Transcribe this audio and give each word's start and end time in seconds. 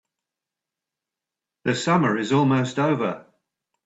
The 1.65 1.75
summer 1.75 2.17
is 2.17 2.31
almost 2.31 2.79
over. 2.79 3.27